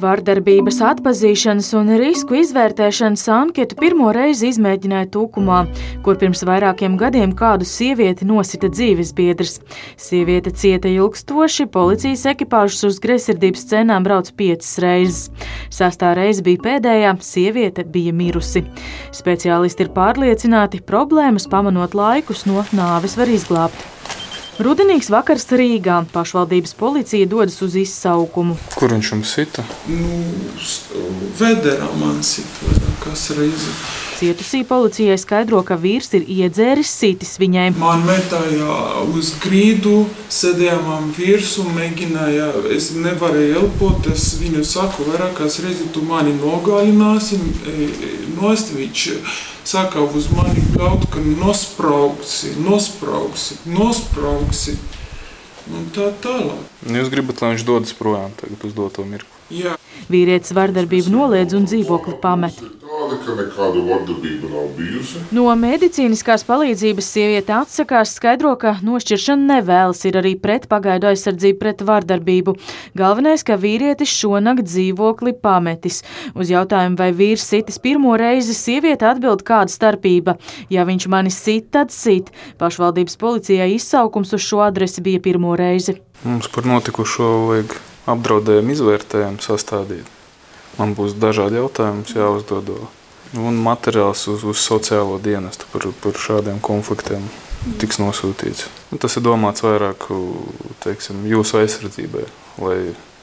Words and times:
Vardarbības 0.00 0.78
atpazīšanas 0.88 1.66
un 1.76 1.90
risku 2.00 2.38
izvērtēšanas 2.40 3.24
anketu 3.34 3.76
pirmo 3.80 4.08
reizi 4.14 4.48
izmēģināja 4.48 5.10
Tūkumā, 5.12 5.58
kur 6.06 6.16
pirms 6.20 6.44
vairākiem 6.48 6.96
gadiem 7.00 7.34
kādu 7.36 7.68
sievieti 7.68 8.24
nosita 8.28 8.70
dzīvesbiedrs. 8.72 9.58
Sieviete 10.00 10.54
cieta 10.56 10.88
ilgstoši, 10.88 11.68
policijas 11.74 12.24
ekipāžas 12.32 12.86
uz 12.88 13.00
greizsirdības 13.04 13.66
scēnām 13.66 14.06
brauc 14.06 14.32
piecas 14.38 14.74
reizes. 14.82 15.48
Sastā 15.72 16.14
reize 16.16 16.44
bija 16.46 16.64
pēdējā, 16.70 17.16
sieviete 17.20 17.84
bija 17.84 18.16
mirusi. 18.16 18.64
Speciālisti 19.12 19.84
ir 19.84 19.92
pārliecināti, 19.96 20.80
problēmas 20.88 21.50
pamanot 21.52 21.98
laikus 21.98 22.46
no 22.48 22.64
nāves 22.72 23.18
var 23.20 23.28
izglābt. 23.28 23.91
Rudenīgs 24.62 25.10
vakars 25.12 25.48
Rīgā. 25.58 26.02
Pašvaldības 26.12 26.76
policija 26.78 27.26
dodas 27.26 27.58
uz 27.64 27.74
izsaukumu. 27.80 28.56
Kur 28.76 28.94
viņš 28.94 29.12
jums 29.14 29.34
sita? 29.36 29.64
Nu, 29.88 30.22
Vederā 31.38 31.88
man 31.98 32.22
sita 32.26 32.68
vairākas 32.68 33.28
reizes. 33.38 33.84
Cietusī 34.22 34.60
policijai 34.62 35.16
skaidro, 35.18 35.64
ka 35.66 35.74
vīrs 35.82 36.12
ir 36.14 36.28
iedzēris 36.30 36.90
sitis 36.94 37.34
viņai. 37.42 37.72
Man 37.74 38.04
metāja 38.06 38.76
uz 39.10 39.32
grīdu, 39.42 40.04
sēdējām 40.30 41.08
virsū, 41.16 41.64
mēģināja, 41.74 42.52
es 42.76 42.92
nevarēju 42.94 43.56
elpot, 43.64 44.06
es 44.12 44.28
viņu 44.38 44.62
saku 44.62 45.08
vairākas 45.10 45.58
reizes, 45.64 45.90
tu 45.90 46.04
mani 46.06 46.36
nogalināsi, 46.38 47.40
nost 48.36 48.70
viņš 48.76 49.08
saka 49.64 50.02
uz 50.02 50.28
mani 50.34 50.62
kaut 50.76 51.06
ka 51.12 51.20
nospraugsi, 51.20 52.56
nospraugsi, 52.62 53.60
nospraugsi. 53.66 54.76
Un 55.72 55.86
tā 55.94 56.08
tālāk. 56.24 56.64
Jūs 56.90 57.10
gribat, 57.12 57.38
lai 57.42 57.52
viņš 57.54 57.64
dodas 57.68 57.94
projām 57.94 58.32
tagad 58.40 58.64
uz 58.66 58.72
doto 58.74 59.04
mirkli? 59.06 59.30
Jā. 59.62 59.76
Vīrietis 60.10 60.54
vardarbību 60.56 61.12
noliedz 61.12 61.54
un 61.54 61.68
dzīvokli 61.68 62.16
pamet. 62.22 62.58
Tāda, 63.12 63.24
ka 63.26 63.34
nekāda 63.36 63.80
vardarbība 63.84 64.48
nav 64.48 64.68
bijusi. 64.76 65.20
No 65.36 65.44
medicīniskās 65.58 66.44
palīdzības 66.48 67.08
sieviete 67.12 67.52
atsakās, 67.52 68.14
skaidro, 68.16 68.54
ka 68.56 68.78
nošķiršana 68.80 69.58
nevēlas, 69.58 70.00
ir 70.08 70.16
arī 70.20 70.32
pret 70.40 70.64
pagaidu 70.70 71.10
aizsardzību 71.10 71.58
pret 71.60 71.84
vardarbību. 71.84 72.54
Galvenais, 72.96 73.44
ka 73.44 73.58
vīrietis 73.60 74.08
šonakt 74.16 74.64
dzīvokli 74.64 75.34
pametis. 75.44 76.00
Uz 76.32 76.52
jautājumu, 76.52 76.96
vai 76.96 77.10
vīrs 77.16 77.44
sitis 77.52 77.76
pirmo 77.82 78.14
reizi, 78.16 78.56
sieviete 78.56 79.04
atbild, 79.10 79.44
kāda 79.44 79.68
starpība. 79.72 80.38
Ja 80.72 80.86
viņš 80.88 81.08
mani 81.12 81.34
sit, 81.34 81.68
tad 81.76 81.92
sit. 81.92 82.32
Pašvaldības 82.62 83.20
policijai 83.20 83.74
izsaukums 83.74 84.32
uz 84.32 84.46
šo 84.46 84.62
adresi 84.64 85.04
bija 85.04 85.20
pirmo 85.20 85.52
reizi. 85.58 85.98
Mums 86.24 86.48
par 86.48 86.64
notikušo 86.70 87.28
vajag 87.50 87.76
apdraudējumu 88.16 88.72
izvērtējumu 88.72 89.44
sastādīt. 89.44 90.08
Man 90.80 90.96
būs 90.96 91.12
dažādi 91.20 91.60
jautājumi 91.60 92.08
jāuzdod. 92.16 92.72
Un 93.38 93.56
materiāls 93.64 94.26
uz, 94.28 94.42
uz 94.44 94.60
sociālo 94.60 95.16
dienestu 95.22 95.68
par, 95.72 95.86
par 96.02 96.18
šādiem 96.20 96.58
konfliktiem 96.60 97.24
tiks 97.80 98.00
nosūtīts. 98.02 98.66
Un 98.92 99.00
tas 99.00 99.16
ir 99.16 99.24
domāts 99.24 99.64
vairāk 99.64 100.10
teiksim, 100.84 101.22
jūsu 101.30 101.62
aizsardzībai, 101.62 102.26
lai 102.60 102.76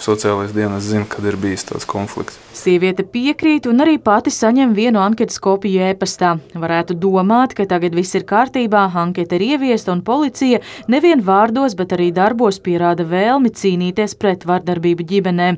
sociālais 0.00 0.54
dienas 0.56 0.88
zina, 0.88 1.04
kad 1.08 1.24
ir 1.28 1.36
bijis 1.40 1.66
tāds 1.68 1.86
konflikts. 1.88 2.38
Sieviete 2.56 3.04
piekrīt 3.06 3.64
un 3.70 3.80
arī 3.84 3.94
pati 4.02 4.32
saņem 4.34 4.72
vienu 4.76 5.00
anketas 5.00 5.38
kopiju 5.40 5.84
e-pastā. 5.86 6.32
Varētu 6.58 6.96
domāt, 6.98 7.54
ka 7.56 7.64
tagad 7.68 7.94
viss 7.96 8.16
ir 8.18 8.24
kārtībā, 8.28 8.82
anketa 9.02 9.38
ir 9.38 9.44
ieviesta 9.54 9.92
un 9.94 10.02
policija 10.04 10.58
nevien 10.90 11.22
vārdos, 11.24 11.76
bet 11.78 11.94
arī 11.96 12.10
darbos 12.12 12.58
pierāda 12.60 13.06
vēlmi 13.08 13.52
cīnīties 13.54 14.16
pret 14.20 14.44
vardarbību 14.50 15.06
ģimenē. 15.12 15.48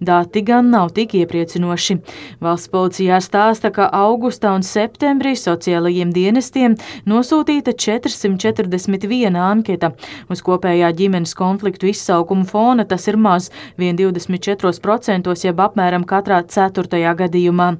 Dati 0.00 0.42
gan 0.44 0.72
nav 0.74 0.90
tik 0.96 1.14
iepriecinoši. 1.20 2.00
Valsts 2.44 2.72
policijā 2.72 3.20
stāsta, 3.24 3.70
ka 3.72 3.88
augustā 3.94 4.52
un 4.56 4.66
septembrī 4.66 5.36
sociālajiem 5.38 6.12
dienestiem 6.12 6.76
nosūtīta 7.08 7.76
441 7.78 9.40
anketa. 9.40 9.94
Uz 10.28 10.44
kopējā 10.44 10.90
ģimenes 10.98 11.36
konfliktu 11.38 11.88
izsaukumu 11.94 12.44
fona 12.48 12.84
tas 12.84 13.08
ir 13.08 13.16
maz- 13.16 13.50
vien 13.80 13.89
24%, 13.98 15.34
jeb 15.44 15.60
apmēram 15.64 16.04
katrā 16.08 16.40
ceturtajā 16.46 17.14
gadījumā. 17.24 17.72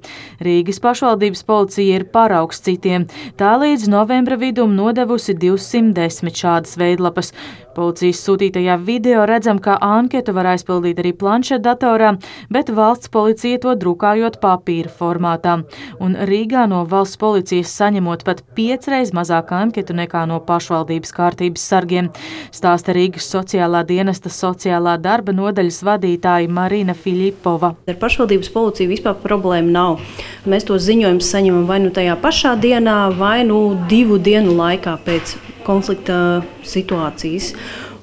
Rīgas 0.43 0.81
pašvaldības 0.83 1.45
policija 1.47 2.01
ir 2.01 2.07
paraugs 2.15 2.63
citiem. 2.67 3.07
Tā 3.41 3.55
līdz 3.61 3.89
novembra 3.93 4.39
vidum 4.41 4.75
nodevusi 4.79 5.37
210 5.39 6.43
šādas 6.43 6.79
veidlapas. 6.81 7.35
Policijas 7.75 8.21
sūtītajā 8.27 8.77
video 8.83 9.25
redzam, 9.29 9.61
ka 9.63 9.77
anketu 9.81 10.35
var 10.35 10.49
aizpildīt 10.53 10.99
arī 11.03 11.13
planšetdatorā, 11.17 12.15
bet 12.51 12.73
valsts 12.75 13.11
policija 13.13 13.61
to 13.63 13.75
drukājot 13.79 14.41
papīra 14.43 14.91
formātā. 15.01 15.61
Un 16.03 16.17
Rīgā 16.31 16.67
no 16.71 16.83
valsts 16.91 17.21
policijas 17.21 17.73
saņemot 17.79 18.25
pat 18.27 18.43
piecreiz 18.57 19.15
mazāk 19.17 19.53
anketu 19.55 19.95
nekā 19.97 20.25
no 20.31 20.41
pašvaldības 20.47 21.15
kārtības 21.17 21.67
sargiem, 21.73 22.11
stāsta 22.55 22.95
Rīgas 22.97 23.29
sociālā 23.31 23.85
dienesta 23.87 24.33
sociālā 24.33 24.97
darba 25.01 25.35
nodaļas 25.37 25.83
vadītāja 25.87 26.51
Marina 26.51 26.97
Filipova. 26.97 27.75
Ar 27.89 28.01
pašvaldības 28.01 28.51
policiju 28.55 28.91
vispār 28.91 29.19
problēma 29.23 29.71
nav. 29.77 30.03
Mēs 30.51 30.67
tos 30.69 30.83
ziņojumus 30.89 31.31
saņemam 31.35 31.69
vai 31.71 31.79
nu 31.85 31.95
tajā 31.95 32.19
pašā 32.21 32.57
dienā, 32.61 32.99
vai 33.19 33.41
nu 33.47 33.63
divu 33.91 34.19
dienu 34.19 34.57
laikā 34.59 34.99
pēc 35.07 35.37
konflikta 35.71 36.19
situācijas. 36.67 37.55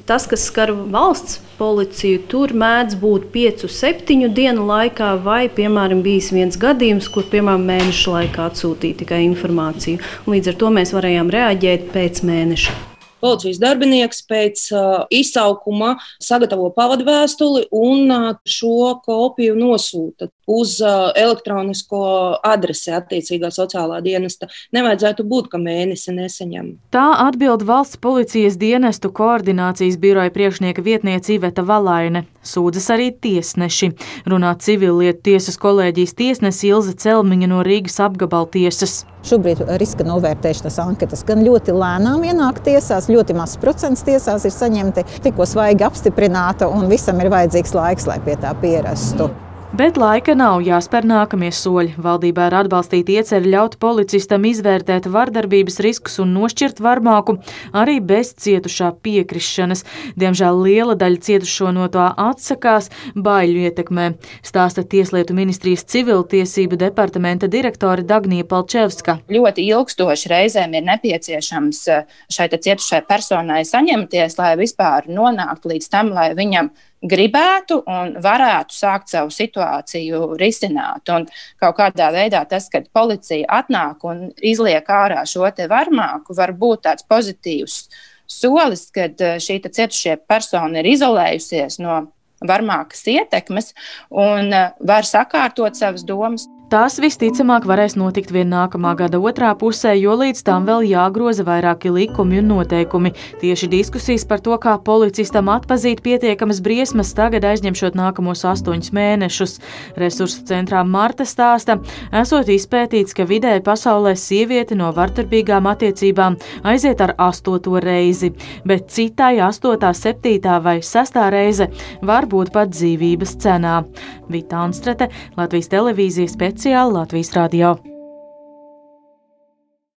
Tas, 0.07 0.23
kas 0.23 0.45
skar 0.47 0.72
valsts 0.72 1.41
policiju, 1.57 2.22
tur 2.31 2.53
mēdz 2.55 2.95
būt 3.01 3.25
5, 3.33 3.66
7 3.67 4.29
dienu 4.31 4.63
laikā, 4.69 5.09
vai, 5.25 5.50
piemēram, 5.51 6.00
bijis 6.06 6.29
viens 6.31 6.56
gadījums, 6.61 7.09
kur, 7.11 7.27
piemēram, 7.27 7.66
mēneša 7.67 8.13
laikā 8.13 8.45
atsūtīja 8.47 9.01
tikai 9.01 9.25
informāciju. 9.25 10.00
Līdz 10.31 10.53
ar 10.53 10.59
to 10.61 10.72
mēs 10.77 10.95
varējām 10.95 11.33
reaģēt 11.35 11.89
pēc 11.91 12.23
mēneša. 12.29 12.77
Policijas 13.19 13.59
darbinieks 13.59 14.23
pēc 14.29 14.63
uh, 14.77 15.03
izsaukuma 15.11 15.97
sagatavo 16.23 16.69
pavadvēstuli 16.77 17.67
un 17.75 18.07
uh, 18.13 18.27
šo 18.47 18.94
kopiju 19.03 19.57
nosūta 19.59 20.29
uz 20.47 20.78
uh, 20.81 21.12
elektronisko 21.16 22.00
adresi 22.44 22.94
attiecīgā 22.96 23.52
sociālā 23.52 24.00
dienesta. 24.03 24.47
Nevajadzētu 24.75 25.25
būt, 25.28 25.50
ka 25.52 25.59
mēnesi 25.62 26.16
neseņem. 26.16 26.72
Tā 26.96 27.06
atbild 27.28 27.66
valsts 27.68 28.00
policijas 28.00 28.56
dienestu 28.59 29.12
koordinācijas 29.12 30.00
biroja 30.00 30.31
priekšnieka 30.31 30.84
vietniece 30.84 31.36
Iveta 31.36 31.66
Valaine. 31.68 32.24
Sūdzas 32.47 32.88
arī 32.96 33.09
tiesneši. 33.12 33.91
Runā 34.30 34.53
civillietu 34.63 35.25
tiesas 35.31 35.59
kolēģijas 35.59 36.16
tiesnesi 36.16 36.72
Ilze 36.72 36.96
Celmiņa 36.96 37.52
no 37.52 37.59
Rīgas 37.68 38.00
apgabala 38.06 38.47
tiesas. 38.53 39.02
Šobrīd 39.28 39.66
riska 39.81 40.06
novērtēšanas 40.07 40.78
anketas 40.80 41.25
gan 41.28 41.44
ļoti 41.44 41.75
lēnām 41.75 42.24
ienāk 42.30 42.62
tiesās, 42.63 43.09
ļoti 43.12 43.36
mazs 43.36 43.59
procents 43.59 44.06
tiesās 44.07 44.47
ir 44.47 44.56
saņemti, 44.56 45.03
tikko 45.25 45.50
svaigi 45.50 45.84
apstiprināta, 45.90 46.72
un 46.72 46.88
visam 46.88 47.19
ir 47.19 47.34
vajadzīgs 47.34 47.75
laiks, 47.75 48.07
lai 48.07 48.22
pie 48.24 48.38
tā 48.40 48.56
pierastu. 48.62 49.28
Bet 49.75 49.97
laika 50.00 50.31
nav 50.31 50.61
jāspēr 50.63 51.03
nākamie 51.03 51.50
soļi. 51.51 51.97
Valdībā 52.00 52.45
ir 52.47 52.53
atbalstīta 52.55 53.17
ieceļa 53.17 53.50
ļaut 53.51 53.73
policistam 53.83 54.45
izvērtēt 54.47 55.09
vardarbības 55.11 55.81
riskus 55.83 56.16
un 56.23 56.31
nošķirt 56.38 56.79
varmāku 56.79 57.35
arī 57.75 57.97
bez 58.00 58.31
cietušā 58.39 58.94
piekrišanas. 59.03 59.83
Diemžēl 60.16 60.63
liela 60.63 60.95
daļa 60.95 61.22
cietušo 61.27 61.73
no 61.75 61.89
tā 61.91 62.07
atsakās 62.29 62.88
baiļu 63.11 63.67
ietekmē, 63.67 64.07
stāsta 64.39 64.88
Tieslietu 64.88 65.35
ministrijas 65.35 65.83
civiltiesību 65.91 66.79
departamenta 66.79 67.51
direktore 67.51 68.07
Dagnija 68.07 68.47
Palčevska. 68.47 69.19
Ļoti 69.27 69.67
ilgstoši 69.67 70.31
reizēm 70.31 70.79
ir 70.79 70.88
nepieciešams 70.94 71.88
eh, 71.91 72.19
šai 72.31 72.53
cietušai 72.56 73.03
personai 73.03 73.66
saņemties, 73.67 74.39
lai 74.39 74.56
vispār 74.63 75.11
nonāktu 75.11 75.75
līdz 75.75 75.91
tam, 75.91 76.16
lai 76.16 76.31
viņam 76.39 76.72
gribētu 77.02 77.81
un 77.85 78.16
varētu 78.24 78.74
sākt 78.74 79.12
savu 79.13 79.31
situāciju 79.34 80.33
risināt. 80.39 81.10
Un 81.13 81.27
kaut 81.62 81.77
kādā 81.77 82.10
veidā 82.16 82.44
tas, 82.50 82.69
kad 82.74 82.89
policija 82.94 83.45
atnāk 83.60 84.06
un 84.07 84.27
izliek 84.42 84.88
ārā 84.89 85.24
šo 85.30 85.50
te 85.56 85.68
varmāku, 85.69 86.36
var 86.38 86.56
būt 86.57 86.86
tāds 86.88 87.06
pozitīvs 87.07 87.80
solis, 88.27 88.89
kad 88.94 89.21
eh, 89.21 89.38
šī 89.39 89.62
cietušie 89.63 90.18
persona 90.27 90.81
ir 90.81 90.92
izolējusies 90.95 91.80
no 91.83 92.07
varmākas 92.48 93.06
ietekmes 93.13 93.74
un 94.12 94.51
eh, 94.54 94.71
var 94.80 95.07
sakārtot 95.07 95.77
savas 95.80 96.06
domas. 96.07 96.48
Tās 96.68 96.98
visticamāk 97.00 97.64
varēs 97.64 97.94
notikt 97.96 98.34
vien 98.36 98.50
nākamā 98.52 98.90
gada 99.00 99.22
otrā 99.24 99.54
pusē, 99.56 99.94
jo 99.96 100.12
līdz 100.19 100.42
tam 100.44 100.66
vēl 100.68 100.81
jāgroza 100.90 101.46
vairāki 101.48 101.94
likumi 101.96 102.42
un 102.42 102.50
noteikumi. 102.52 103.14
Tieši 103.40 103.69
diskusijas 103.72 104.25
par 104.28 104.42
to, 104.44 104.52
kā 104.60 104.74
policistam 104.84 105.48
atpazīt 105.54 106.02
pietiekamas 106.04 106.60
briesmas, 106.66 107.14
tagad 107.16 107.48
aizņemšot 107.48 107.96
nākamos 107.96 108.44
astoņus 108.52 108.92
mēnešus. 108.98 109.54
Resursu 109.96 110.44
centrā 110.50 110.81
Marta 110.84 111.24
stāsta, 111.24 111.78
esot 112.12 112.52
izpētīts, 112.52 113.16
ka 113.16 113.24
vidēji 113.31 113.64
pasaulē 113.64 114.18
sieviete 114.19 114.75
no 114.75 114.92
vardarbīgām 114.92 115.72
attiecībām 115.72 116.36
aiziet 116.68 117.06
ar 117.08 117.16
astoto 117.30 117.80
reizi, 117.80 118.34
bet 118.68 118.92
citai 118.92 119.38
astotā, 119.48 119.94
septītā 119.96 120.60
vai 120.68 120.81
sestā 120.84 121.30
reize 121.31 121.72
var 122.04 122.28
būt 122.28 122.52
pat 122.52 122.75
dzīvības 122.75 123.38
cenā. 123.40 123.80
Vita 124.28 124.60
Anstrete, 124.68 125.08
Latvijas 125.40 125.72
televīzijas 125.72 126.36
speciāla 126.57 126.89
Latvijas 127.06 127.30
radio. 127.38 127.96